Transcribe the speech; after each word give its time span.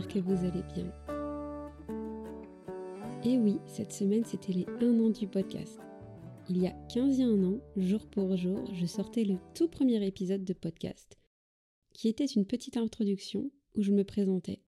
que 0.00 0.18
vous 0.18 0.44
allez 0.44 0.62
bien. 0.74 0.92
Et 3.24 3.38
oui, 3.38 3.58
cette 3.66 3.92
semaine 3.92 4.24
c'était 4.24 4.52
les 4.52 4.66
1 4.80 4.98
an 4.98 5.10
du 5.10 5.28
podcast. 5.28 5.78
Il 6.48 6.60
y 6.60 6.66
a 6.66 6.72
15 6.92 7.20
et 7.20 7.22
un 7.22 7.42
ans, 7.44 7.60
jour 7.76 8.06
pour 8.08 8.36
jour, 8.36 8.68
je 8.74 8.86
sortais 8.86 9.24
le 9.24 9.38
tout 9.54 9.68
premier 9.68 10.04
épisode 10.04 10.44
de 10.44 10.52
podcast, 10.52 11.16
qui 11.92 12.08
était 12.08 12.26
une 12.26 12.44
petite 12.44 12.76
introduction 12.76 13.50
où 13.76 13.82
je 13.82 13.92
me 13.92 14.04
présentais, 14.04 14.62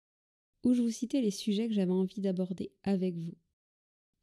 où 0.63 0.73
je 0.73 0.81
vous 0.81 0.91
citais 0.91 1.21
les 1.21 1.31
sujets 1.31 1.67
que 1.67 1.73
j'avais 1.73 1.91
envie 1.91 2.21
d'aborder 2.21 2.71
avec 2.83 3.17
vous. 3.17 3.35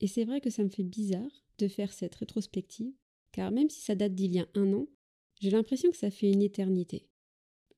Et 0.01 0.07
c'est 0.07 0.25
vrai 0.25 0.41
que 0.41 0.51
ça 0.51 0.63
me 0.63 0.71
fait 0.71 0.85
bizarre 0.85 1.45
de 1.59 1.69
faire 1.69 1.93
cette 1.93 2.15
rétrospective, 2.15 2.95
car 3.33 3.51
même 3.51 3.71
si 3.71 3.81
ça 3.81 3.95
date 3.95 4.15
d'il 4.15 4.33
y 4.33 4.39
a 4.39 4.49
un 4.55 4.73
an, 4.73 4.87
j'ai 5.41 5.51
l'impression 5.51 5.91
que 5.91 5.97
ça 5.97 6.11
fait 6.11 6.31
une 6.31 6.43
éternité. 6.43 7.09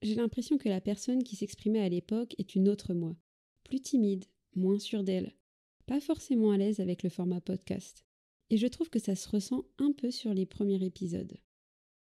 J'ai 0.03 0.15
l'impression 0.15 0.59
que 0.59 0.69
la 0.69 0.83
personne 0.83 1.25
qui 1.25 1.34
s'exprimait 1.34 1.81
à 1.81 1.89
l'époque 1.89 2.34
est 2.39 2.55
une 2.55 2.69
autre 2.69 2.93
moi, 2.93 3.17
plus 3.65 3.81
timide, 3.81 4.25
moins 4.55 4.79
sûre 4.79 5.05
d'elle, 5.05 5.35
pas 5.87 6.01
forcément 6.01 6.51
à 6.51 6.57
l'aise 6.57 6.81
avec 6.81 7.03
le 7.03 7.11
format 7.11 7.41
podcast. 7.41 8.05
Et 8.51 8.57
je 8.57 8.67
trouve 8.67 8.91
que 8.91 8.99
ça 8.99 9.17
se 9.17 9.29
ressent 9.29 9.65
un 9.79 9.93
peu 9.93 10.11
sur 10.11 10.33
les 10.33 10.47
premiers 10.47 10.85
épisodes. 10.85 11.37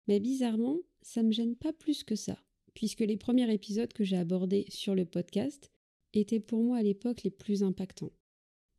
Mais 0.07 0.21
bizarrement, 0.21 0.79
ça 1.03 1.23
me 1.23 1.33
gêne 1.33 1.57
pas 1.57 1.73
plus 1.73 2.05
que 2.05 2.17
ça, 2.17 2.39
puisque 2.75 3.01
les 3.01 3.17
premiers 3.17 3.53
épisodes 3.53 3.93
que 3.93 4.05
j'ai 4.05 4.17
abordés 4.17 4.67
sur 4.69 4.95
le 4.95 5.05
podcast 5.05 5.71
étaient 6.15 6.41
pour 6.41 6.63
moi 6.63 6.79
à 6.79 6.83
l'époque 6.83 7.23
les 7.23 7.31
plus 7.31 7.63
impactants, 7.63 8.13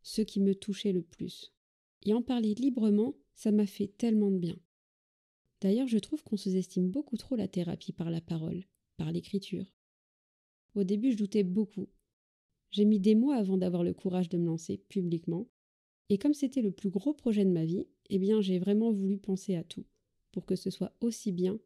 ceux 0.02 0.23
qui 0.23 0.40
me 0.40 0.56
touchaient 0.56 0.92
le 0.92 1.04
plus. 1.04 1.54
Et 2.06 2.14
en 2.14 2.22
parler 2.22 2.56
librement, 2.56 3.16
ça 3.36 3.52
m'a 3.52 3.66
fait 3.66 3.88
tellement 3.88 4.31
de 4.31 4.38
bien. 4.38 4.58
D'ailleurs, 5.61 5.88
je 5.88 5.98
trouve 5.98 6.23
qu'on 6.23 6.38
sous-estime 6.38 6.89
beaucoup 6.89 7.17
trop 7.17 7.36
la 7.36 7.48
thérapie 7.48 7.92
par 7.92 8.09
la 8.09 8.22
parole, 8.22 8.64
par 8.98 9.11
l'écriture. 9.11 9.73
Au 10.76 10.83
début, 10.83 11.11
je 11.11 11.17
doutais 11.17 11.44
beaucoup. 11.44 11.89
J'ai 12.72 12.86
mis 12.86 13.00
des 13.00 13.16
mois 13.16 13.36
avant 13.36 13.58
d'avoir 13.58 13.84
le 13.84 13.94
courage 13.94 14.30
de 14.30 14.38
me 14.38 14.45
lancer 14.45 14.78
publiquement, 14.89 15.48
et 16.09 16.17
comme 16.17 16.34
c'était 16.34 16.62
le 16.62 16.72
plus 16.72 16.89
gros 16.89 17.14
projet 17.14 17.45
de 17.45 17.52
ma 17.52 17.66
vie, 17.66 17.86
eh 18.09 18.20
bien 18.20 18.42
j'ai 18.42 18.59
vraiment 18.59 18.92
voulu 18.92 19.17
penser 19.17 19.56
à 19.56 19.64
tout, 19.64 19.86
pour 20.31 20.45
que 20.45 20.56
ce 20.56 20.70
soit 20.70 20.94
aussi 21.02 21.31
bien 21.31 21.59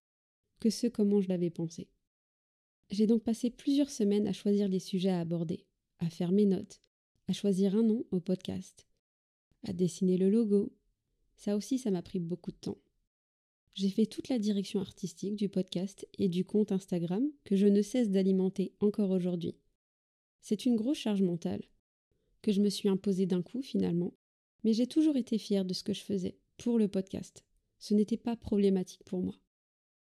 que 0.59 0.69
ce 0.69 0.87
comment 0.87 1.21
je 1.21 1.29
l'avais 1.29 1.49
pensé. 1.49 1.87
J'ai 2.89 3.07
donc 3.07 3.23
passé 3.23 3.49
plusieurs 3.49 3.89
semaines 3.89 4.27
à 4.27 4.33
choisir 4.33 4.67
les 4.67 4.79
sujets 4.79 5.09
à 5.09 5.19
aborder, 5.19 5.65
à 5.99 6.09
faire 6.09 6.31
mes 6.31 6.45
notes, 6.45 6.79
à 7.27 7.33
choisir 7.33 7.75
un 7.75 7.83
nom 7.83 8.05
au 8.11 8.19
podcast, 8.19 8.87
à 9.63 9.73
dessiner 9.73 10.17
le 10.17 10.29
logo. 10.29 10.73
Ça 11.35 11.55
aussi, 11.55 11.77
ça 11.77 11.91
m'a 11.91 12.01
pris 12.01 12.19
beaucoup 12.19 12.51
de 12.51 12.57
temps. 12.57 12.77
J'ai 13.73 13.89
fait 13.89 14.05
toute 14.05 14.29
la 14.29 14.37
direction 14.37 14.79
artistique 14.81 15.35
du 15.35 15.49
podcast 15.49 16.07
et 16.19 16.29
du 16.29 16.45
compte 16.45 16.71
Instagram 16.71 17.27
que 17.43 17.55
je 17.55 17.65
ne 17.67 17.81
cesse 17.81 18.11
d'alimenter 18.11 18.73
encore 18.79 19.09
aujourd'hui. 19.09 19.55
C'est 20.43 20.65
une 20.65 20.75
grosse 20.75 20.97
charge 20.97 21.21
mentale, 21.21 21.63
que 22.41 22.51
je 22.51 22.59
me 22.59 22.69
suis 22.69 22.89
imposée 22.89 23.25
d'un 23.25 23.41
coup 23.41 23.61
finalement, 23.61 24.13
mais 24.65 24.73
j'ai 24.73 24.87
toujours 24.87 25.15
été 25.15 25.37
fière 25.37 25.63
de 25.63 25.73
ce 25.73 25.83
que 25.83 25.93
je 25.93 26.03
faisais 26.03 26.37
pour 26.57 26.77
le 26.77 26.89
podcast. 26.89 27.45
Ce 27.79 27.93
n'était 27.93 28.17
pas 28.17 28.35
problématique 28.35 29.05
pour 29.05 29.21
moi. 29.21 29.39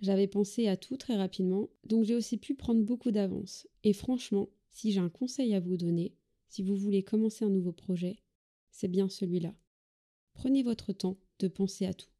J'avais 0.02 0.28
pensé 0.28 0.68
à 0.68 0.76
tout 0.76 0.98
très 0.98 1.16
rapidement, 1.16 1.70
donc 1.86 2.04
j'ai 2.04 2.14
aussi 2.14 2.36
pu 2.36 2.56
prendre 2.56 2.84
beaucoup 2.84 3.12
d'avance. 3.12 3.68
Et 3.86 3.94
franchement, 3.94 4.50
si 4.70 4.92
j'ai 4.92 5.00
un 5.00 5.10
conseil 5.10 5.56
à 5.56 5.62
vous 5.62 5.78
donner, 5.78 6.14
si 6.50 6.62
vous 6.62 6.76
voulez 6.76 7.04
commencer 7.04 7.46
un 7.46 7.50
nouveau 7.50 7.72
projet, 7.72 8.18
c'est 8.70 8.90
bien 8.90 9.08
celui-là. 9.08 9.56
Prenez 10.34 10.62
votre 10.62 10.92
temps 10.92 11.18
de 11.40 11.48
penser 11.48 11.86
à 11.86 11.94
tout. 11.94 12.12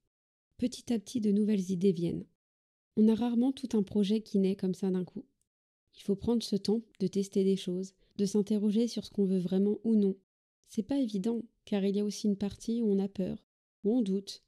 Petit 0.58 0.94
à 0.94 0.98
petit, 0.98 1.20
de 1.20 1.34
nouvelles 1.34 1.72
idées 1.72 1.92
viennent. 1.92 2.26
On 2.96 3.10
a 3.10 3.16
rarement 3.16 3.52
tout 3.52 3.70
un 3.74 3.84
projet 3.84 4.22
qui 4.22 4.40
naît 4.40 4.56
comme 4.56 4.74
ça 4.74 4.90
d'un 4.90 5.04
coup. 5.04 5.26
Il 5.98 6.04
faut 6.04 6.16
prendre 6.16 6.44
ce 6.44 6.56
temps 6.56 6.82
de 7.00 7.08
tester 7.08 7.44
des 7.44 7.56
choses, 7.56 7.94
de 8.18 8.26
s'interroger 8.26 8.88
sur 8.88 9.04
ce 9.04 9.12
qu'on 9.12 9.26
veut 9.26 9.40
vraiment 9.40 9.80
ou 9.84 9.96
non. 9.96 10.16
C'est 10.68 10.84
pas 10.84 11.00
évident, 11.00 11.44
car 11.66 11.84
il 11.84 11.96
y 11.96 12.00
a 12.00 12.06
aussi 12.06 12.28
une 12.28 12.38
partie 12.38 12.82
où 12.82 12.92
on 12.92 13.00
a 13.00 13.08
peur, 13.08 13.44
où 13.84 13.98
on 13.98 14.02
doute. 14.02 14.44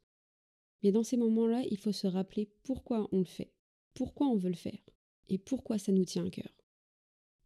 Mais 0.83 0.91
dans 0.91 1.03
ces 1.03 1.17
moments-là, 1.17 1.63
il 1.69 1.77
faut 1.77 1.91
se 1.91 2.07
rappeler 2.07 2.49
pourquoi 2.63 3.09
on 3.11 3.19
le 3.19 3.25
fait, 3.25 3.51
pourquoi 3.93 4.27
on 4.27 4.35
veut 4.35 4.49
le 4.49 4.55
faire, 4.55 4.79
et 5.27 5.37
pourquoi 5.37 5.77
ça 5.77 5.91
nous 5.91 6.05
tient 6.05 6.25
à 6.25 6.29
cœur. 6.29 6.53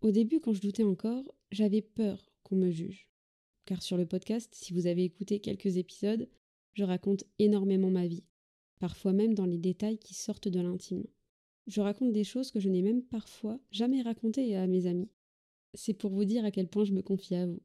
Au 0.01 0.11
début, 0.11 0.39
quand 0.39 0.53
je 0.53 0.61
doutais 0.61 0.83
encore, 0.83 1.23
j'avais 1.51 1.81
peur 1.81 2.29
qu'on 2.43 2.57
me 2.57 2.71
juge. 2.71 3.07
Car 3.65 3.81
sur 3.81 3.95
le 3.95 4.05
podcast, 4.05 4.53
si 4.53 4.73
vous 4.73 4.87
avez 4.87 5.05
écouté 5.05 5.39
quelques 5.39 5.77
épisodes, 5.77 6.27
je 6.73 6.83
raconte 6.83 7.23
énormément 7.39 7.89
ma 7.89 8.07
vie, 8.07 8.25
parfois 8.79 9.13
même 9.13 9.33
dans 9.33 9.45
les 9.45 9.57
détails 9.57 9.99
qui 9.99 10.13
sortent 10.13 10.49
de 10.49 10.59
l'intime. 10.59 11.05
Je 11.67 11.81
raconte 11.81 12.11
des 12.11 12.23
choses 12.23 12.51
que 12.51 12.59
je 12.59 12.69
n'ai 12.69 12.81
même 12.81 13.03
parfois 13.03 13.59
jamais 13.71 14.01
racontées 14.01 14.55
à 14.55 14.67
mes 14.67 14.85
amis. 14.85 15.09
C'est 15.73 15.93
pour 15.93 16.11
vous 16.11 16.25
dire 16.25 16.45
à 16.45 16.51
quel 16.51 16.67
point 16.67 16.83
je 16.83 16.93
me 16.93 17.01
confie 17.01 17.35
à 17.35 17.45
vous. 17.45 17.61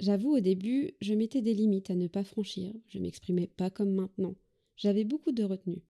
J'avoue, 0.00 0.36
au 0.36 0.40
début, 0.40 0.92
je 1.00 1.14
mettais 1.14 1.42
des 1.42 1.54
limites 1.54 1.90
à 1.90 1.96
ne 1.96 2.06
pas 2.06 2.24
franchir, 2.24 2.72
je 2.88 2.98
m'exprimais 2.98 3.48
pas 3.48 3.70
comme 3.70 3.92
maintenant. 3.92 4.36
J'avais 4.76 5.04
beaucoup 5.04 5.32
de 5.32 5.42
retenue, 5.42 5.82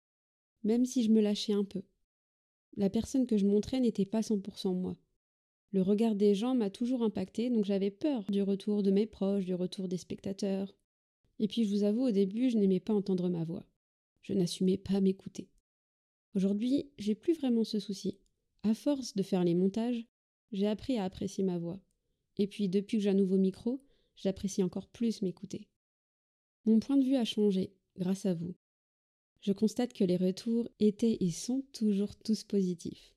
même 0.62 0.84
si 0.84 1.02
je 1.02 1.10
me 1.10 1.20
lâchais 1.20 1.52
un 1.52 1.64
peu. 1.64 1.82
La 2.76 2.90
personne 2.90 3.26
que 3.26 3.36
je 3.36 3.46
montrais 3.46 3.80
n'était 3.80 4.04
pas 4.04 4.20
100% 4.20 4.74
moi. 4.74 4.96
Le 5.72 5.82
regard 5.82 6.14
des 6.14 6.34
gens 6.34 6.54
m'a 6.54 6.70
toujours 6.70 7.02
impacté, 7.02 7.50
donc 7.50 7.64
j'avais 7.64 7.90
peur 7.90 8.24
du 8.30 8.42
retour 8.42 8.82
de 8.82 8.90
mes 8.90 9.06
proches, 9.06 9.44
du 9.44 9.54
retour 9.54 9.88
des 9.88 9.96
spectateurs. 9.96 10.74
Et 11.38 11.48
puis 11.48 11.64
je 11.64 11.70
vous 11.70 11.82
avoue, 11.82 12.06
au 12.06 12.12
début, 12.12 12.50
je 12.50 12.58
n'aimais 12.58 12.80
pas 12.80 12.94
entendre 12.94 13.28
ma 13.28 13.44
voix. 13.44 13.66
Je 14.22 14.32
n'assumais 14.32 14.76
pas 14.76 15.00
m'écouter. 15.00 15.48
Aujourd'hui, 16.36 16.92
j'ai 16.98 17.14
plus 17.14 17.32
vraiment 17.32 17.64
ce 17.64 17.80
souci. 17.80 18.18
À 18.62 18.74
force 18.74 19.16
de 19.16 19.22
faire 19.22 19.42
les 19.42 19.54
montages, 19.54 20.04
j'ai 20.52 20.66
appris 20.66 20.98
à 20.98 21.04
apprécier 21.04 21.42
ma 21.42 21.56
voix. 21.56 21.80
Et 22.36 22.46
puis, 22.46 22.68
depuis 22.68 22.98
que 22.98 23.04
j'ai 23.04 23.08
un 23.08 23.14
nouveau 23.14 23.38
micro, 23.38 23.82
j'apprécie 24.16 24.62
encore 24.62 24.88
plus 24.88 25.22
m'écouter. 25.22 25.66
Mon 26.66 26.78
point 26.78 26.98
de 26.98 27.04
vue 27.06 27.16
a 27.16 27.24
changé, 27.24 27.72
grâce 27.96 28.26
à 28.26 28.34
vous. 28.34 28.54
Je 29.40 29.54
constate 29.54 29.94
que 29.94 30.04
les 30.04 30.18
retours 30.18 30.68
étaient 30.78 31.16
et 31.20 31.30
sont 31.30 31.62
toujours 31.72 32.14
tous 32.16 32.44
positifs. 32.44 33.14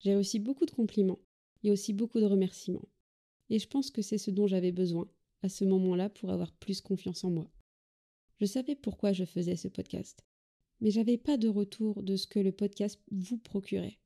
J'ai 0.00 0.14
reçu 0.14 0.38
beaucoup 0.38 0.66
de 0.66 0.72
compliments 0.72 1.20
et 1.62 1.70
aussi 1.70 1.94
beaucoup 1.94 2.20
de 2.20 2.26
remerciements. 2.26 2.88
Et 3.48 3.58
je 3.58 3.66
pense 3.66 3.90
que 3.90 4.02
c'est 4.02 4.18
ce 4.18 4.30
dont 4.30 4.46
j'avais 4.46 4.72
besoin 4.72 5.10
à 5.40 5.48
ce 5.48 5.64
moment-là 5.64 6.10
pour 6.10 6.30
avoir 6.30 6.52
plus 6.52 6.82
confiance 6.82 7.24
en 7.24 7.30
moi. 7.30 7.50
Je 8.40 8.44
savais 8.44 8.76
pourquoi 8.76 9.14
je 9.14 9.24
faisais 9.24 9.56
ce 9.56 9.68
podcast, 9.68 10.22
mais 10.82 10.90
j'avais 10.90 11.16
pas 11.16 11.38
de 11.38 11.48
retour 11.48 12.02
de 12.02 12.16
ce 12.16 12.26
que 12.26 12.38
le 12.40 12.52
podcast 12.52 13.00
vous 13.10 13.38
procurait. 13.38 13.98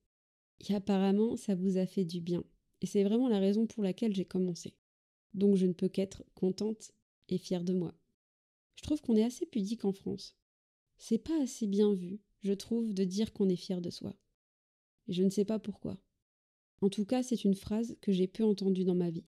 Et 0.68 0.74
apparemment, 0.74 1.36
ça 1.36 1.56
vous 1.56 1.76
a 1.76 1.86
fait 1.86 2.04
du 2.04 2.20
bien. 2.20 2.44
Et 2.82 2.86
c'est 2.86 3.02
vraiment 3.02 3.28
la 3.28 3.40
raison 3.40 3.66
pour 3.66 3.82
laquelle 3.82 4.14
j'ai 4.14 4.24
commencé 4.24 4.76
donc 5.36 5.56
je 5.56 5.66
ne 5.66 5.72
peux 5.72 5.88
qu'être 5.88 6.24
contente 6.34 6.92
et 7.28 7.38
fière 7.38 7.62
de 7.62 7.74
moi. 7.74 7.94
Je 8.74 8.82
trouve 8.82 9.00
qu'on 9.00 9.16
est 9.16 9.24
assez 9.24 9.46
pudique 9.46 9.84
en 9.84 9.92
France. 9.92 10.36
C'est 10.98 11.18
pas 11.18 11.40
assez 11.42 11.66
bien 11.66 11.92
vu, 11.94 12.20
je 12.42 12.52
trouve, 12.52 12.94
de 12.94 13.04
dire 13.04 13.32
qu'on 13.32 13.48
est 13.48 13.56
fier 13.56 13.80
de 13.80 13.90
soi. 13.90 14.16
Et 15.08 15.12
je 15.12 15.22
ne 15.22 15.30
sais 15.30 15.44
pas 15.44 15.58
pourquoi. 15.58 16.00
En 16.80 16.88
tout 16.88 17.04
cas, 17.04 17.22
c'est 17.22 17.44
une 17.44 17.54
phrase 17.54 17.96
que 18.00 18.12
j'ai 18.12 18.26
peu 18.26 18.44
entendue 18.44 18.84
dans 18.84 18.94
ma 18.94 19.10
vie. 19.10 19.26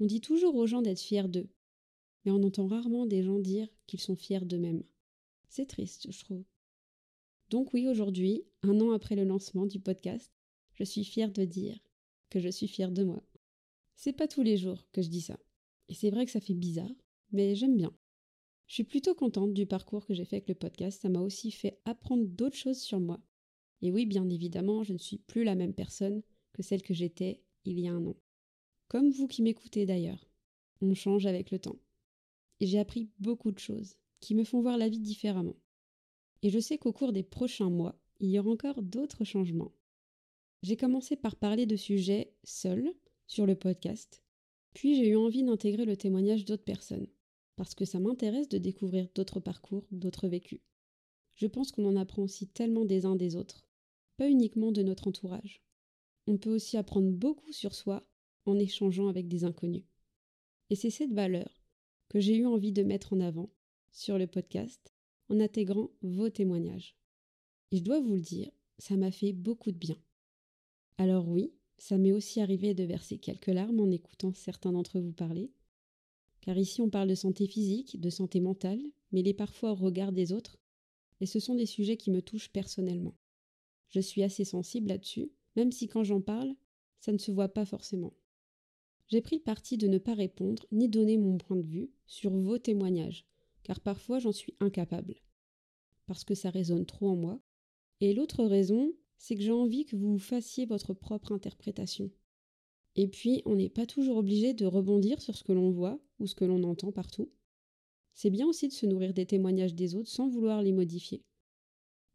On 0.00 0.06
dit 0.06 0.20
toujours 0.20 0.54
aux 0.54 0.66
gens 0.66 0.82
d'être 0.82 1.00
fiers 1.00 1.28
d'eux, 1.28 1.48
mais 2.24 2.32
on 2.32 2.42
entend 2.42 2.66
rarement 2.66 3.06
des 3.06 3.22
gens 3.22 3.38
dire 3.38 3.68
qu'ils 3.86 4.00
sont 4.00 4.16
fiers 4.16 4.44
d'eux-mêmes. 4.44 4.82
C'est 5.48 5.66
triste, 5.66 6.10
je 6.10 6.18
trouve. 6.24 6.44
Donc 7.50 7.72
oui, 7.74 7.88
aujourd'hui, 7.88 8.44
un 8.62 8.80
an 8.80 8.92
après 8.92 9.16
le 9.16 9.24
lancement 9.24 9.66
du 9.66 9.80
podcast, 9.80 10.32
je 10.72 10.84
suis 10.84 11.04
fière 11.04 11.30
de 11.30 11.44
dire 11.44 11.78
que 12.30 12.40
je 12.40 12.48
suis 12.48 12.68
fière 12.68 12.90
de 12.90 13.04
moi. 13.04 13.22
C'est 13.96 14.12
pas 14.12 14.28
tous 14.28 14.42
les 14.42 14.56
jours 14.56 14.86
que 14.92 15.02
je 15.02 15.08
dis 15.08 15.20
ça. 15.20 15.38
Et 15.88 15.94
c'est 15.94 16.10
vrai 16.10 16.24
que 16.24 16.32
ça 16.32 16.40
fait 16.40 16.54
bizarre, 16.54 16.94
mais 17.30 17.54
j'aime 17.54 17.76
bien. 17.76 17.94
Je 18.66 18.74
suis 18.74 18.84
plutôt 18.84 19.14
contente 19.14 19.52
du 19.52 19.66
parcours 19.66 20.06
que 20.06 20.14
j'ai 20.14 20.24
fait 20.24 20.36
avec 20.36 20.48
le 20.48 20.54
podcast, 20.54 21.02
ça 21.02 21.08
m'a 21.08 21.20
aussi 21.20 21.50
fait 21.50 21.80
apprendre 21.84 22.24
d'autres 22.26 22.56
choses 22.56 22.80
sur 22.80 22.98
moi. 22.98 23.20
Et 23.82 23.92
oui, 23.92 24.06
bien 24.06 24.28
évidemment, 24.30 24.82
je 24.82 24.94
ne 24.94 24.98
suis 24.98 25.18
plus 25.18 25.44
la 25.44 25.54
même 25.54 25.74
personne 25.74 26.22
que 26.54 26.62
celle 26.62 26.82
que 26.82 26.94
j'étais 26.94 27.42
il 27.64 27.78
y 27.78 27.88
a 27.88 27.92
un 27.92 28.06
an. 28.06 28.16
Comme 28.88 29.10
vous 29.10 29.26
qui 29.26 29.42
m'écoutez 29.42 29.86
d'ailleurs. 29.86 30.30
On 30.80 30.94
change 30.94 31.26
avec 31.26 31.50
le 31.50 31.58
temps. 31.58 31.78
Et 32.60 32.66
j'ai 32.66 32.78
appris 32.78 33.10
beaucoup 33.18 33.52
de 33.52 33.58
choses 33.58 33.96
qui 34.20 34.34
me 34.34 34.44
font 34.44 34.60
voir 34.60 34.78
la 34.78 34.88
vie 34.88 35.00
différemment. 35.00 35.56
Et 36.44 36.50
je 36.50 36.58
sais 36.58 36.76
qu'au 36.76 36.92
cours 36.92 37.14
des 37.14 37.22
prochains 37.22 37.70
mois, 37.70 37.98
il 38.20 38.28
y 38.28 38.38
aura 38.38 38.50
encore 38.50 38.82
d'autres 38.82 39.24
changements. 39.24 39.72
J'ai 40.62 40.76
commencé 40.76 41.16
par 41.16 41.36
parler 41.36 41.64
de 41.64 41.74
sujets 41.74 42.34
seuls, 42.44 42.94
sur 43.26 43.46
le 43.46 43.54
podcast. 43.54 44.22
Puis 44.74 44.94
j'ai 44.94 45.08
eu 45.08 45.16
envie 45.16 45.42
d'intégrer 45.42 45.86
le 45.86 45.96
témoignage 45.96 46.44
d'autres 46.44 46.62
personnes, 46.62 47.06
parce 47.56 47.74
que 47.74 47.86
ça 47.86 47.98
m'intéresse 47.98 48.50
de 48.50 48.58
découvrir 48.58 49.08
d'autres 49.14 49.40
parcours, 49.40 49.86
d'autres 49.90 50.28
vécus. 50.28 50.60
Je 51.34 51.46
pense 51.46 51.72
qu'on 51.72 51.86
en 51.86 51.96
apprend 51.96 52.22
aussi 52.22 52.46
tellement 52.46 52.84
des 52.84 53.06
uns 53.06 53.16
des 53.16 53.36
autres, 53.36 53.66
pas 54.18 54.28
uniquement 54.28 54.70
de 54.70 54.82
notre 54.82 55.08
entourage. 55.08 55.62
On 56.26 56.36
peut 56.36 56.54
aussi 56.54 56.76
apprendre 56.76 57.10
beaucoup 57.10 57.52
sur 57.52 57.74
soi 57.74 58.06
en 58.44 58.58
échangeant 58.58 59.08
avec 59.08 59.28
des 59.28 59.44
inconnus. 59.44 59.84
Et 60.68 60.76
c'est 60.76 60.90
cette 60.90 61.14
valeur 61.14 61.64
que 62.10 62.20
j'ai 62.20 62.36
eu 62.36 62.44
envie 62.44 62.72
de 62.72 62.82
mettre 62.82 63.14
en 63.14 63.20
avant 63.20 63.50
sur 63.92 64.18
le 64.18 64.26
podcast 64.26 64.93
en 65.28 65.40
intégrant 65.40 65.90
vos 66.02 66.30
témoignages. 66.30 66.96
Et 67.70 67.78
je 67.78 67.82
dois 67.82 68.00
vous 68.00 68.14
le 68.14 68.20
dire, 68.20 68.50
ça 68.78 68.96
m'a 68.96 69.10
fait 69.10 69.32
beaucoup 69.32 69.72
de 69.72 69.78
bien. 69.78 69.98
Alors 70.98 71.28
oui, 71.28 71.52
Ça 71.78 71.98
m'est 71.98 72.12
aussi 72.12 72.40
arrivé 72.40 72.74
de 72.74 72.84
verser 72.84 73.18
quelques 73.18 73.48
larmes 73.48 73.80
en 73.80 73.90
écoutant 73.90 74.32
certains 74.32 74.72
d'entre 74.72 75.00
vous 75.00 75.12
parler. 75.12 75.50
Car 76.40 76.56
ici 76.56 76.80
on 76.80 76.90
parle 76.90 77.08
de 77.08 77.14
santé 77.14 77.46
physique, 77.46 78.00
de 78.00 78.10
santé 78.10 78.40
mentale, 78.40 78.80
mêlée 79.12 79.34
parfois 79.34 79.72
au 79.72 79.74
regard 79.74 80.12
des 80.12 80.32
autres, 80.32 80.58
et 81.20 81.26
ce 81.26 81.40
sont 81.40 81.54
des 81.54 81.66
sujets 81.66 81.96
qui 81.96 82.10
me 82.10 82.22
touchent 82.22 82.52
personnellement. 82.52 83.14
Je 83.90 84.00
suis 84.00 84.22
assez 84.22 84.44
sensible 84.44 84.88
là-dessus, 84.88 85.30
même 85.56 85.72
si 85.72 85.88
quand 85.88 86.04
j'en 86.04 86.20
parle, 86.20 86.54
ça 87.00 87.12
ne 87.12 87.18
se 87.18 87.30
voit 87.30 87.48
pas 87.48 87.64
forcément. 87.64 88.12
J'ai 89.08 89.20
pris 89.20 89.36
le 89.36 89.42
parti 89.42 89.76
de 89.76 89.86
ne 89.86 89.98
pas 89.98 90.14
répondre 90.14 90.66
ni 90.72 90.88
donner 90.88 91.18
mon 91.18 91.38
point 91.38 91.56
de 91.56 91.66
vue 91.66 91.90
sur 92.06 92.30
vos 92.30 92.58
témoignages, 92.58 93.26
car 93.64 93.80
parfois 93.80 94.20
j'en 94.20 94.32
suis 94.32 94.54
incapable, 94.60 95.16
parce 96.06 96.22
que 96.22 96.34
ça 96.34 96.50
résonne 96.50 96.86
trop 96.86 97.08
en 97.08 97.16
moi. 97.16 97.40
Et 98.00 98.14
l'autre 98.14 98.44
raison, 98.44 98.92
c'est 99.18 99.34
que 99.34 99.42
j'ai 99.42 99.50
envie 99.50 99.84
que 99.84 99.96
vous 99.96 100.18
fassiez 100.18 100.66
votre 100.66 100.94
propre 100.94 101.32
interprétation. 101.32 102.10
Et 102.96 103.08
puis, 103.08 103.42
on 103.44 103.56
n'est 103.56 103.70
pas 103.70 103.86
toujours 103.86 104.18
obligé 104.18 104.54
de 104.54 104.66
rebondir 104.66 105.20
sur 105.20 105.36
ce 105.36 105.42
que 105.42 105.52
l'on 105.52 105.70
voit 105.70 105.98
ou 106.20 106.26
ce 106.26 106.34
que 106.34 106.44
l'on 106.44 106.62
entend 106.62 106.92
partout. 106.92 107.30
C'est 108.12 108.30
bien 108.30 108.46
aussi 108.46 108.68
de 108.68 108.72
se 108.72 108.86
nourrir 108.86 109.12
des 109.12 109.26
témoignages 109.26 109.74
des 109.74 109.96
autres 109.96 110.08
sans 110.08 110.28
vouloir 110.28 110.62
les 110.62 110.72
modifier. 110.72 111.24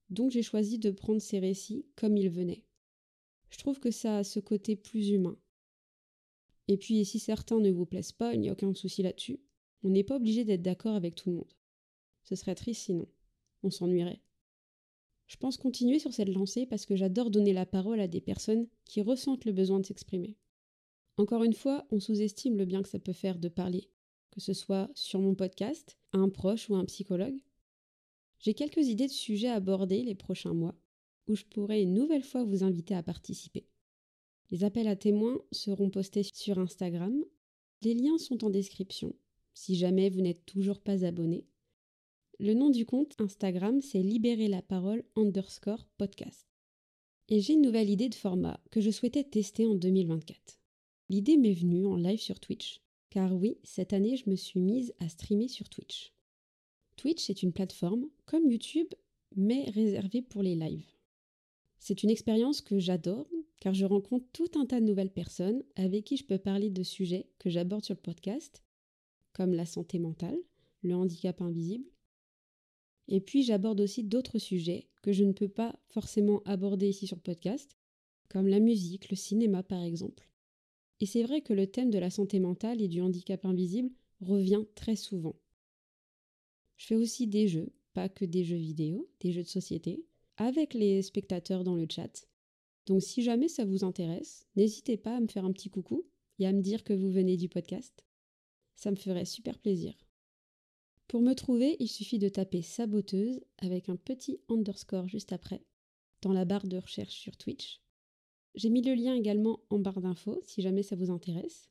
Donc 0.10 0.32
j'ai 0.32 0.42
choisi 0.42 0.80
de 0.80 0.92
prendre 0.92 1.22
ces 1.22 1.40
récits 1.40 1.86
comme 1.96 2.16
ils 2.16 2.30
venaient. 2.30 2.64
Je 3.50 3.58
trouve 3.58 3.80
que 3.80 3.92
ça 3.92 4.20
a 4.20 4.24
ce 4.24 4.40
côté 4.40 4.76
plus 4.76 5.10
humain. 5.10 5.38
Et 6.68 6.78
puis 6.78 7.04
si 7.04 7.20
certains 7.20 7.60
ne 7.60 7.72
vous 7.72 7.86
plaisent 7.86 8.12
pas, 8.12 8.34
il 8.34 8.40
n'y 8.40 8.50
a 8.50 8.54
aucun 8.54 8.74
souci 8.74 9.02
là-dessus. 9.04 9.40
On 9.84 9.90
n'est 9.90 10.04
pas 10.04 10.18
obligé 10.18 10.44
d'être 10.44 10.62
d'accord 10.62 10.96
avec 10.96 11.16
tout 11.16 11.30
le 11.30 11.36
monde. 11.38 11.54
Ce 12.24 12.36
serait 12.36 12.56
triste 12.56 12.84
sinon. 12.84 13.08
On 13.64 13.70
s'ennuierait. 13.70 14.22
Je 15.28 15.38
pense 15.38 15.58
continuer 15.58 16.00
sur 16.00 16.12
cette 16.12 16.30
lancée 16.30 16.66
parce 16.66 16.86
que 16.86 16.96
j'adore 16.96 17.30
donner 17.30 17.54
la 17.54 17.66
parole 17.66 18.00
à 18.00 18.08
des 18.08 18.20
personnes 18.20 18.68
qui 18.86 19.02
ressentent 19.02 19.46
le 19.46 19.52
besoin 19.52 19.80
de 19.80 19.86
s'exprimer. 19.86 20.38
Encore 21.18 21.44
une 21.44 21.54
fois, 21.54 21.86
on 21.92 22.00
sous-estime 22.00 22.58
le 22.58 22.66
bien 22.66 22.82
que 22.82 22.90
ça 22.90 22.98
peut 22.98 23.14
faire 23.14 23.38
de 23.38 23.50
parler, 23.50 23.90
que 24.32 24.42
ce 24.42 24.54
soit 24.54 24.90
sur 24.96 25.20
mon 25.20 25.36
podcast, 25.36 25.98
à 26.14 26.18
un 26.18 26.30
proche 26.30 26.70
ou 26.70 26.76
à 26.76 26.80
un 26.80 26.86
psychologue. 26.86 27.40
J'ai 28.40 28.54
quelques 28.54 28.88
idées 28.88 29.08
de 29.08 29.12
sujets 29.12 29.50
à 29.50 29.56
aborder 29.56 30.02
les 30.02 30.16
prochains 30.16 30.54
mois, 30.54 30.76
où 31.28 31.36
je 31.36 31.46
pourrai 31.46 31.82
une 31.82 31.94
nouvelle 31.94 32.24
fois 32.24 32.44
vous 32.44 32.64
inviter 32.64 32.96
à 32.96 33.04
participer. 33.04 33.68
Les 34.50 34.64
appels 34.64 34.88
à 34.88 34.96
témoins 34.96 35.40
seront 35.52 35.90
postés 35.90 36.24
sur 36.24 36.58
Instagram. 36.58 37.24
Les 37.82 37.94
liens 37.94 38.18
sont 38.18 38.44
en 38.44 38.50
description, 38.50 39.14
si 39.60 39.76
jamais 39.76 40.10
vous 40.10 40.22
n'êtes 40.22 40.46
toujours 40.46 40.80
pas 40.80 41.04
abonné. 41.04 41.46
Le 42.40 42.54
nom 42.54 42.70
du 42.70 42.86
compte 42.86 43.20
Instagram, 43.20 43.82
c'est 43.82 44.02
Libérer 44.02 44.48
la 44.48 44.62
parole 44.62 45.04
underscore 45.18 45.86
podcast. 45.98 46.48
Et 47.28 47.42
j'ai 47.42 47.54
une 47.54 47.62
nouvelle 47.62 47.90
idée 47.90 48.08
de 48.08 48.16
format 48.16 48.62
que 48.72 48.80
je 48.80 48.90
souhaitais 48.90 49.26
tester 49.26 49.66
en 49.66 49.76
2024. 49.76 50.62
L'idée 51.10 51.36
m'est 51.36 51.54
venue 51.54 51.86
en 51.86 51.98
live 51.98 52.22
sur 52.22 52.40
Twitch. 52.40 52.82
Car 53.10 53.36
oui, 53.36 53.58
cette 53.64 53.92
année, 53.92 54.16
je 54.16 54.30
me 54.30 54.38
suis 54.38 54.62
mise 54.62 54.94
à 55.00 55.10
streamer 55.10 55.50
sur 55.50 55.68
Twitch. 55.68 56.14
Twitch 56.96 57.30
est 57.30 57.44
une 57.44 57.52
plateforme 57.52 58.08
comme 58.26 58.50
YouTube, 58.50 58.88
mais 59.36 59.70
réservée 59.72 60.22
pour 60.22 60.42
les 60.42 60.56
lives. 60.56 60.88
C'est 61.80 62.04
une 62.04 62.12
expérience 62.12 62.62
que 62.62 62.80
j'adore 62.80 63.28
car 63.60 63.74
je 63.74 63.86
rencontre 63.86 64.26
tout 64.32 64.52
un 64.56 64.66
tas 64.66 64.80
de 64.80 64.86
nouvelles 64.86 65.12
personnes 65.12 65.64
avec 65.76 66.06
qui 66.06 66.16
je 66.16 66.24
peux 66.24 66.38
parler 66.38 66.70
de 66.70 66.84
sujets 66.84 67.28
que 67.40 67.50
j'aborde 67.50 67.84
sur 67.84 67.96
le 67.96 68.02
podcast, 68.02 68.64
comme 69.40 69.54
la 69.54 69.66
santé 69.66 70.00
mentale, 70.00 70.38
le 70.82 70.94
handicap 70.96 71.42
invisible. 71.42 71.90
Et 73.08 73.22
puis 73.22 73.42
j'aborde 73.42 73.80
aussi 73.80 74.04
d'autres 74.04 74.38
sujets 74.38 74.90
que 75.02 75.14
je 75.14 75.24
ne 75.24 75.32
peux 75.32 75.48
pas 75.48 75.80
forcément 75.88 76.44
aborder 76.44 76.90
ici 76.90 77.08
sur 77.08 77.16
le 77.16 77.22
podcast, 77.22 77.78
comme 78.28 78.50
la 78.50 78.60
musique, 78.60 79.10
le 79.10 79.16
cinéma 79.16 79.64
par 79.64 79.82
exemple. 79.82 80.30
Et 81.00 81.06
c'est 81.06 81.24
vrai 81.24 81.40
que 81.40 81.54
le 81.54 81.68
thème 81.68 81.90
de 81.90 81.98
la 81.98 82.10
santé 82.10 82.42
mentale 82.42 82.82
et 82.82 82.90
du 82.90 83.00
handicap 83.00 83.46
invisible 83.46 83.92
revient 84.20 84.66
très 84.76 84.98
souvent. 84.98 85.40
Je 86.76 86.88
fais 86.88 86.96
aussi 86.96 87.26
des 87.26 87.48
jeux, 87.48 87.72
pas 87.94 88.10
que 88.10 88.26
des 88.26 88.44
jeux 88.44 88.58
vidéo, 88.58 89.10
des 89.22 89.32
jeux 89.32 89.44
de 89.44 89.48
société, 89.48 90.04
avec 90.36 90.74
les 90.74 91.02
spectateurs 91.02 91.64
dans 91.64 91.76
le 91.76 91.88
chat. 91.90 92.28
Donc 92.88 93.04
si 93.04 93.24
jamais 93.24 93.48
ça 93.48 93.64
vous 93.64 93.86
intéresse, 93.86 94.50
n'hésitez 94.58 94.98
pas 94.98 95.16
à 95.16 95.22
me 95.22 95.30
faire 95.30 95.46
un 95.46 95.54
petit 95.54 95.70
coucou 95.70 96.06
et 96.40 96.46
à 96.46 96.52
me 96.52 96.62
dire 96.62 96.84
que 96.84 96.92
vous 96.92 97.10
venez 97.10 97.38
du 97.38 97.48
podcast. 97.48 98.04
Ça 98.80 98.92
me 98.92 98.96
ferait 98.96 99.26
super 99.26 99.60
plaisir. 99.60 99.94
Pour 101.08 101.22
me 101.22 101.34
trouver, 101.34 101.76
il 101.80 101.88
suffit 101.88 102.20
de 102.20 102.30
taper 102.30 102.62
saboteuse 102.62 103.42
avec 103.58 103.90
un 103.90 103.96
petit 103.96 104.40
underscore 104.50 105.08
juste 105.08 105.34
après 105.34 105.64
dans 106.22 106.34
la 106.34 106.46
barre 106.46 106.68
de 106.68 106.78
recherche 106.78 107.16
sur 107.16 107.38
Twitch 107.38 107.82
j'ai 108.56 108.70
mis 108.70 108.82
le 108.82 108.94
lien 108.94 109.16
également 109.16 109.62
en 109.70 109.80
barre 109.80 110.02
d'infos 110.02 110.42
si 110.44 110.62
jamais 110.62 110.84
ça 110.84 110.96
vous 110.96 111.12
intéresse. 111.12 111.70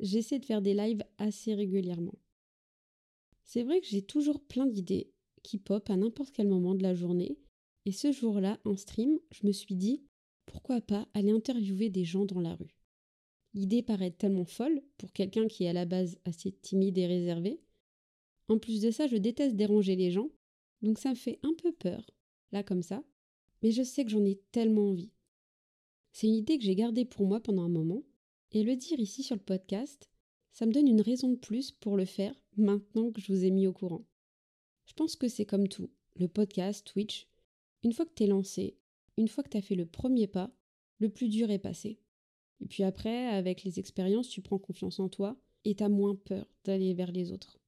J'essaie 0.00 0.38
de 0.38 0.44
faire 0.44 0.62
des 0.62 0.74
lives 0.74 1.04
assez 1.18 1.54
régulièrement. 1.54 2.18
C'est 3.44 3.62
vrai 3.62 3.80
que 3.80 3.86
j'ai 3.86 4.02
toujours 4.02 4.40
plein 4.40 4.66
d'idées 4.66 5.12
qui 5.42 5.58
pop 5.58 5.88
à 5.90 5.96
n'importe 5.96 6.34
quel 6.34 6.48
moment 6.48 6.74
de 6.74 6.82
la 6.82 6.94
journée, 6.94 7.38
et 7.84 7.92
ce 7.92 8.12
jour-là, 8.12 8.58
en 8.64 8.76
stream, 8.76 9.18
je 9.30 9.46
me 9.46 9.52
suis 9.52 9.76
dit 9.76 10.02
pourquoi 10.46 10.80
pas 10.80 11.06
aller 11.12 11.30
interviewer 11.30 11.90
des 11.90 12.04
gens 12.04 12.24
dans 12.24 12.40
la 12.40 12.54
rue. 12.54 12.74
L'idée 13.54 13.82
paraît 13.82 14.10
tellement 14.10 14.44
folle 14.44 14.82
pour 14.98 15.12
quelqu'un 15.12 15.46
qui 15.46 15.64
est 15.64 15.68
à 15.68 15.72
la 15.72 15.84
base 15.84 16.18
assez 16.24 16.52
timide 16.52 16.98
et 16.98 17.06
réservé. 17.06 17.60
En 18.48 18.58
plus 18.58 18.80
de 18.80 18.90
ça, 18.90 19.06
je 19.06 19.16
déteste 19.16 19.56
déranger 19.56 19.96
les 19.96 20.10
gens, 20.10 20.30
donc 20.82 20.98
ça 20.98 21.10
me 21.10 21.14
fait 21.14 21.38
un 21.42 21.54
peu 21.54 21.72
peur, 21.72 22.10
là 22.52 22.62
comme 22.62 22.82
ça, 22.82 23.02
mais 23.62 23.70
je 23.70 23.82
sais 23.82 24.04
que 24.04 24.10
j'en 24.10 24.24
ai 24.24 24.40
tellement 24.50 24.90
envie. 24.90 25.12
C'est 26.12 26.26
une 26.26 26.34
idée 26.34 26.58
que 26.58 26.64
j'ai 26.64 26.74
gardée 26.74 27.04
pour 27.04 27.26
moi 27.26 27.40
pendant 27.40 27.62
un 27.62 27.68
moment, 27.68 28.02
et 28.52 28.62
le 28.62 28.76
dire 28.76 29.00
ici 29.00 29.22
sur 29.22 29.36
le 29.36 29.42
podcast, 29.42 30.10
ça 30.52 30.66
me 30.66 30.72
donne 30.72 30.88
une 30.88 31.00
raison 31.00 31.30
de 31.30 31.36
plus 31.36 31.72
pour 31.72 31.96
le 31.96 32.04
faire 32.04 32.34
maintenant 32.56 33.10
que 33.10 33.20
je 33.20 33.32
vous 33.32 33.44
ai 33.44 33.50
mis 33.50 33.66
au 33.66 33.72
courant. 33.72 34.04
Je 34.86 34.92
pense 34.92 35.16
que 35.16 35.28
c'est 35.28 35.46
comme 35.46 35.68
tout, 35.68 35.90
le 36.16 36.28
podcast, 36.28 36.86
Twitch. 36.86 37.26
Une 37.82 37.92
fois 37.92 38.04
que 38.04 38.14
t'es 38.14 38.26
lancé, 38.26 38.76
une 39.16 39.28
fois 39.28 39.42
que 39.42 39.48
t'as 39.48 39.60
fait 39.60 39.74
le 39.74 39.86
premier 39.86 40.26
pas, 40.26 40.54
le 40.98 41.08
plus 41.08 41.28
dur 41.28 41.50
est 41.50 41.58
passé. 41.58 41.98
Et 42.64 42.66
puis 42.66 42.82
après, 42.82 43.26
avec 43.26 43.62
les 43.62 43.78
expériences, 43.78 44.30
tu 44.30 44.40
prends 44.40 44.58
confiance 44.58 44.98
en 44.98 45.10
toi 45.10 45.36
et 45.66 45.74
t'as 45.74 45.90
moins 45.90 46.14
peur 46.14 46.46
d'aller 46.64 46.94
vers 46.94 47.12
les 47.12 47.30
autres. 47.30 47.60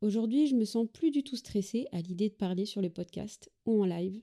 Aujourd'hui, 0.00 0.46
je 0.46 0.56
me 0.56 0.64
sens 0.64 0.88
plus 0.90 1.10
du 1.10 1.22
tout 1.22 1.36
stressée 1.36 1.86
à 1.92 2.00
l'idée 2.00 2.30
de 2.30 2.34
parler 2.34 2.64
sur 2.64 2.80
le 2.80 2.88
podcast 2.88 3.52
ou 3.66 3.82
en 3.82 3.84
live. 3.84 4.22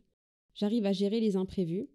J'arrive 0.56 0.88
à 0.88 0.94
gérer 0.94 1.20
les 1.20 1.36
imprévus 1.36 1.88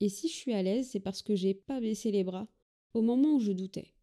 et 0.00 0.08
si 0.08 0.26
je 0.26 0.34
suis 0.34 0.52
à 0.52 0.64
l'aise, 0.64 0.88
c'est 0.90 0.98
parce 0.98 1.22
que 1.22 1.36
j'ai 1.36 1.54
pas 1.54 1.80
baissé 1.80 2.10
les 2.10 2.24
bras 2.24 2.48
au 2.94 3.00
moment 3.00 3.36
où 3.36 3.40
je 3.40 3.52
doutais. 3.52 3.94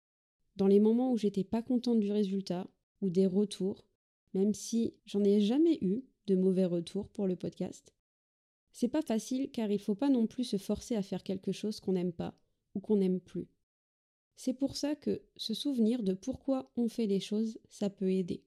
Dans 0.56 0.68
les 0.68 0.80
moments 0.80 1.12
où 1.12 1.18
j'étais 1.18 1.44
pas 1.44 1.62
contente 1.62 2.00
du 2.00 2.14
résultat 2.14 2.70
ou 3.02 3.10
des 3.10 3.28
retours, 3.28 3.86
même 4.34 4.54
si 4.54 4.94
j'en 5.06 5.24
ai 5.26 5.42
jamais 5.42 5.78
eu 5.82 6.06
de 6.28 6.36
mauvais 6.36 6.66
retours 6.66 7.10
pour 7.10 7.28
le 7.28 7.36
podcast. 7.36 7.94
C'est 8.72 8.88
pas 8.88 9.02
facile 9.02 9.52
car 9.52 9.70
il 9.70 9.80
faut 9.80 9.96
pas 9.96 10.10
non 10.10 10.28
plus 10.28 10.46
se 10.46 10.58
forcer 10.58 10.96
à 10.96 11.02
faire 11.02 11.24
quelque 11.24 11.52
chose 11.52 11.82
qu'on 11.82 11.92
n'aime 11.92 12.14
pas 12.14 12.38
ou 12.76 12.80
qu'on 12.80 12.98
n'aime 12.98 13.20
plus. 13.20 13.48
C'est 14.36 14.54
pour 14.54 14.76
ça 14.76 14.96
que 14.96 15.22
se 15.38 15.54
souvenir 15.54 16.04
de 16.04 16.14
pourquoi 16.14 16.72
on 16.76 16.88
fait 16.88 17.06
les 17.06 17.20
choses, 17.20 17.60
ça 17.70 17.90
peut 17.90 18.12
aider. 18.12 18.44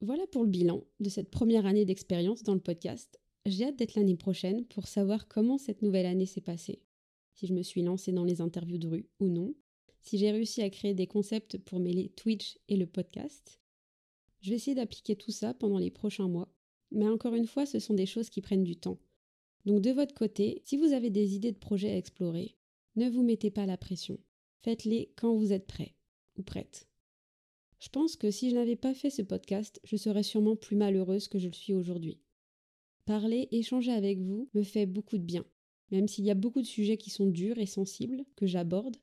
Voilà 0.00 0.26
pour 0.26 0.44
le 0.44 0.50
bilan 0.50 0.84
de 1.00 1.08
cette 1.08 1.30
première 1.30 1.66
année 1.66 1.84
d'expérience 1.84 2.42
dans 2.42 2.54
le 2.54 2.60
podcast. 2.60 3.20
J'ai 3.46 3.64
hâte 3.64 3.76
d'être 3.76 3.94
l'année 3.94 4.16
prochaine 4.16 4.64
pour 4.66 4.86
savoir 4.86 5.28
comment 5.28 5.58
cette 5.58 5.82
nouvelle 5.82 6.06
année 6.06 6.26
s'est 6.26 6.40
passée. 6.40 6.82
Si 7.34 7.46
je 7.46 7.54
me 7.54 7.62
suis 7.62 7.82
lancée 7.82 8.12
dans 8.12 8.24
les 8.24 8.40
interviews 8.40 8.78
de 8.78 8.88
rue 8.88 9.08
ou 9.20 9.26
non. 9.26 9.54
Si 10.00 10.18
j'ai 10.18 10.30
réussi 10.30 10.62
à 10.62 10.70
créer 10.70 10.94
des 10.94 11.06
concepts 11.06 11.58
pour 11.58 11.80
mêler 11.80 12.10
Twitch 12.10 12.58
et 12.68 12.76
le 12.76 12.86
podcast. 12.86 13.60
Je 14.42 14.50
vais 14.50 14.56
essayer 14.56 14.74
d'appliquer 14.74 15.16
tout 15.16 15.30
ça 15.30 15.54
pendant 15.54 15.78
les 15.78 15.90
prochains 15.90 16.28
mois. 16.28 16.54
Mais 16.90 17.08
encore 17.08 17.34
une 17.34 17.46
fois, 17.46 17.66
ce 17.66 17.78
sont 17.78 17.94
des 17.94 18.06
choses 18.06 18.30
qui 18.30 18.42
prennent 18.42 18.62
du 18.62 18.76
temps. 18.76 18.98
Donc 19.64 19.80
de 19.80 19.90
votre 19.90 20.14
côté, 20.14 20.62
si 20.64 20.76
vous 20.76 20.92
avez 20.92 21.10
des 21.10 21.34
idées 21.34 21.52
de 21.52 21.58
projets 21.58 21.90
à 21.90 21.96
explorer, 21.96 22.56
ne 22.96 23.08
vous 23.10 23.22
mettez 23.22 23.50
pas 23.50 23.66
la 23.66 23.76
pression. 23.76 24.18
Faites-les 24.62 25.12
quand 25.16 25.34
vous 25.34 25.52
êtes 25.52 25.66
prêt 25.66 25.94
ou 26.36 26.42
prête. 26.42 26.88
Je 27.80 27.88
pense 27.88 28.16
que 28.16 28.30
si 28.30 28.50
je 28.50 28.54
n'avais 28.54 28.76
pas 28.76 28.94
fait 28.94 29.10
ce 29.10 29.22
podcast, 29.22 29.80
je 29.84 29.96
serais 29.96 30.22
sûrement 30.22 30.56
plus 30.56 30.76
malheureuse 30.76 31.28
que 31.28 31.38
je 31.38 31.48
le 31.48 31.52
suis 31.52 31.74
aujourd'hui. 31.74 32.20
Parler, 33.04 33.48
échanger 33.50 33.92
avec 33.92 34.18
vous 34.20 34.48
me 34.54 34.62
fait 34.62 34.86
beaucoup 34.86 35.18
de 35.18 35.22
bien, 35.22 35.44
même 35.90 36.08
s'il 36.08 36.24
y 36.24 36.30
a 36.30 36.34
beaucoup 36.34 36.62
de 36.62 36.66
sujets 36.66 36.96
qui 36.96 37.10
sont 37.10 37.26
durs 37.26 37.58
et 37.58 37.66
sensibles 37.66 38.24
que 38.36 38.46
j'aborde. 38.46 38.96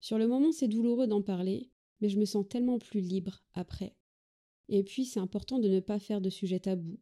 Sur 0.00 0.18
le 0.18 0.28
moment, 0.28 0.52
c'est 0.52 0.68
douloureux 0.68 1.06
d'en 1.06 1.22
parler, 1.22 1.70
mais 2.00 2.08
je 2.08 2.18
me 2.18 2.26
sens 2.26 2.46
tellement 2.46 2.78
plus 2.78 3.00
libre 3.00 3.42
après. 3.54 3.96
Et 4.68 4.82
puis, 4.84 5.06
c'est 5.06 5.20
important 5.20 5.58
de 5.58 5.68
ne 5.68 5.80
pas 5.80 5.98
faire 5.98 6.20
de 6.20 6.28
sujets 6.28 6.60
tabous. 6.60 7.00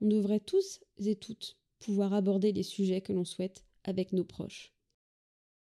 On 0.00 0.06
devrait 0.06 0.40
tous 0.40 0.80
et 0.98 1.16
toutes 1.16 1.58
pouvoir 1.80 2.12
aborder 2.12 2.52
les 2.52 2.62
sujets 2.62 3.00
que 3.00 3.12
l'on 3.12 3.24
souhaite 3.24 3.64
avec 3.82 4.12
nos 4.12 4.24
proches. 4.24 4.73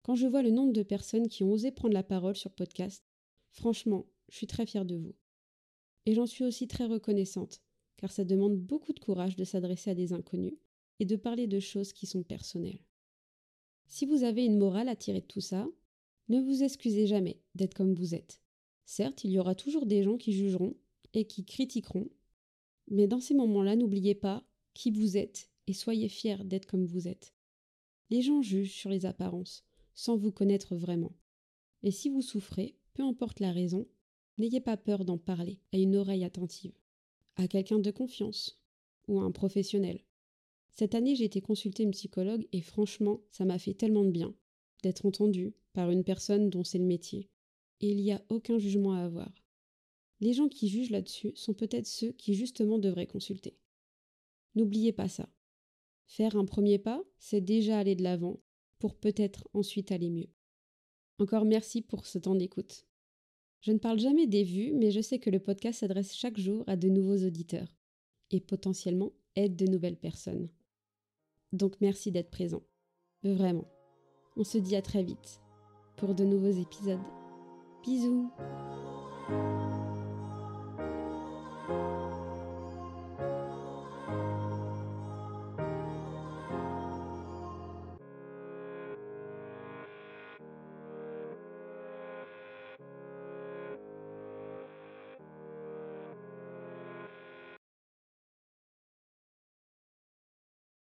Quand 0.04 0.16
je 0.16 0.28
vois 0.28 0.42
le 0.42 0.52
nombre 0.52 0.74
de 0.74 0.84
personnes 0.84 1.28
qui 1.28 1.44
ont 1.44 1.52
osé 1.52 1.72
prendre 1.72 1.94
la 1.94 2.04
parole 2.04 2.36
sur 2.36 2.52
podcast, 2.52 3.04
franchement, 3.52 4.06
je 4.30 4.38
suis 4.38 4.48
très 4.48 4.66
fière 4.66 4.86
de 4.86 4.96
vous. 4.96 5.16
Et 6.06 6.14
j'en 6.14 6.26
suis 6.26 6.44
aussi 6.44 6.68
très 6.68 6.86
reconnaissante 6.86 7.62
car 8.04 8.12
ça 8.12 8.26
demande 8.26 8.58
beaucoup 8.58 8.92
de 8.92 9.00
courage 9.00 9.38
de 9.38 9.46
s'adresser 9.46 9.92
à 9.92 9.96
des 9.96 10.12
inconnus 10.12 10.56
et 11.00 11.06
de 11.06 11.16
parler 11.16 11.48
de 11.48 11.62
choses 11.62 11.94
qui 11.94 12.06
sont 12.06 12.22
personnelles. 12.22 12.82
Si 13.88 14.06
vous 14.06 14.26
avez 14.26 14.44
une 14.44 14.58
morale 14.58 14.90
à 14.90 14.96
tirer 14.98 15.22
de 15.22 15.26
tout 15.26 15.40
ça, 15.40 15.70
ne 16.28 16.42
vous 16.42 16.64
excusez 16.64 17.08
jamais 17.08 17.40
d'être 17.56 17.74
comme 17.74 17.94
vous 17.94 18.14
êtes. 18.14 18.42
Certes, 18.84 19.24
il 19.24 19.32
y 19.32 19.40
aura 19.40 19.56
toujours 19.56 19.86
des 19.86 20.04
gens 20.04 20.18
qui 20.18 20.34
jugeront 20.34 20.76
et 21.14 21.26
qui 21.26 21.46
critiqueront, 21.46 22.10
mais 22.90 23.08
dans 23.08 23.22
ces 23.22 23.36
moments-là, 23.36 23.78
n'oubliez 23.78 24.16
pas 24.16 24.44
qui 24.74 24.92
vous 24.92 25.16
êtes 25.16 25.50
et 25.68 25.74
soyez 25.74 26.10
fiers 26.10 26.44
d'être 26.44 26.66
comme 26.66 26.86
vous 26.86 27.08
êtes. 27.08 27.34
Les 28.10 28.22
gens 28.22 28.42
jugent 28.42 28.74
sur 28.74 28.90
les 28.90 29.06
apparences, 29.06 29.64
sans 29.94 30.18
vous 30.18 30.32
connaître 30.32 30.76
vraiment. 30.76 31.14
Et 31.84 31.92
si 31.92 32.10
vous 32.10 32.22
souffrez, 32.22 32.76
peu 32.94 33.04
importe 33.04 33.40
la 33.40 33.52
raison, 33.52 33.88
n'ayez 34.38 34.62
pas 34.62 34.78
peur 34.78 35.06
d'en 35.06 35.18
parler 35.18 35.60
à 35.72 35.78
une 35.78 35.96
oreille 35.96 36.24
attentive, 36.24 36.74
à 37.36 37.48
quelqu'un 37.48 37.80
de 37.80 37.92
confiance 37.92 38.62
ou 39.08 39.20
à 39.20 39.24
un 39.24 39.32
professionnel. 39.32 40.04
Cette 40.72 40.96
année, 40.96 41.16
j'ai 41.16 41.26
été 41.26 41.42
consulter 41.42 41.84
une 41.84 41.92
psychologue 41.92 42.48
et 42.52 42.62
franchement, 42.62 43.22
ça 43.30 43.46
m'a 43.46 43.60
fait 43.60 43.74
tellement 43.74 44.04
de 44.04 44.12
bien 44.12 44.36
d'être 44.82 45.06
entendu 45.06 45.56
par 45.72 45.90
une 45.90 46.04
personne 46.04 46.50
dont 46.50 46.64
c'est 46.64 46.78
le 46.78 46.86
métier. 46.86 47.30
Et 47.80 47.90
il 47.90 47.98
n'y 47.98 48.12
a 48.12 48.24
aucun 48.30 48.60
jugement 48.60 48.94
à 48.94 49.04
avoir. 49.04 49.32
Les 50.20 50.34
gens 50.34 50.48
qui 50.50 50.68
jugent 50.68 50.92
là-dessus 50.92 51.32
sont 51.36 51.54
peut-être 51.54 51.88
ceux 51.88 52.12
qui 52.12 52.34
justement 52.34 52.78
devraient 52.78 53.08
consulter. 53.08 53.58
N'oubliez 54.56 54.94
pas 54.94 55.08
ça. 55.08 55.28
Faire 56.06 56.36
un 56.36 56.46
premier 56.46 56.78
pas, 56.78 57.04
c'est 57.18 57.42
déjà 57.42 57.80
aller 57.80 57.96
de 57.96 58.04
l'avant 58.04 58.40
pour 58.84 58.96
peut-être 58.96 59.48
ensuite 59.54 59.94
aller 59.94 60.10
mieux. 60.10 60.28
Encore 61.18 61.46
merci 61.46 61.82
pour 61.82 62.06
ce 62.06 62.18
temps 62.20 62.36
d'écoute. 62.36 62.86
Je 63.62 63.72
ne 63.72 63.78
parle 63.78 63.98
jamais 63.98 64.28
des 64.28 64.44
vues, 64.44 64.74
mais 64.74 64.92
je 64.92 65.00
sais 65.00 65.20
que 65.20 65.30
le 65.30 65.40
podcast 65.40 65.80
s'adresse 65.80 66.14
chaque 66.14 66.38
jour 66.38 66.66
à 66.68 66.76
de 66.76 66.90
nouveaux 66.90 67.26
auditeurs 67.26 67.78
et 68.30 68.42
potentiellement 68.42 69.14
aide 69.38 69.56
de 69.56 69.68
nouvelles 69.68 69.96
personnes. 69.96 70.50
Donc 71.54 71.80
merci 71.80 72.12
d'être 72.12 72.30
présent. 72.30 72.64
Vraiment. 73.24 73.72
On 74.36 74.44
se 74.44 74.58
dit 74.58 74.76
à 74.76 74.82
très 74.82 75.02
vite 75.02 75.40
pour 75.96 76.14
de 76.14 76.26
nouveaux 76.26 76.52
épisodes. 76.52 77.00
Bisous 77.86 78.30